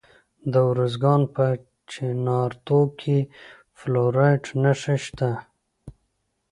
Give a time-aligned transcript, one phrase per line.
[0.51, 1.45] د ارزګان په
[1.91, 3.29] چنارتو کې د
[3.79, 5.31] فلورایټ نښې شته.